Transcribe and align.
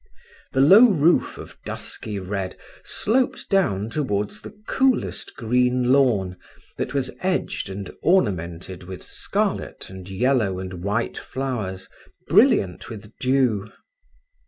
The 0.53 0.61
low 0.61 0.87
roof 0.89 1.37
of 1.37 1.59
dusky 1.63 2.17
red 2.19 2.57
sloped 2.83 3.47
down 3.51 3.91
towards 3.91 4.41
the 4.41 4.49
coolest 4.67 5.35
green 5.35 5.91
lawn, 5.91 6.37
that 6.77 6.95
was 6.95 7.11
edged 7.19 7.69
and 7.69 7.91
ornamented 8.01 8.81
with 8.85 9.03
scarlet, 9.03 9.91
and 9.91 10.09
yellow, 10.09 10.57
and 10.57 10.83
white 10.83 11.19
flowers 11.19 11.87
brilliant 12.27 12.89
with 12.89 13.15
dew. 13.19 13.71